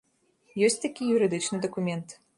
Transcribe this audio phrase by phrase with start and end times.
[0.67, 2.21] Ёсць такі юрыдычны дакумент.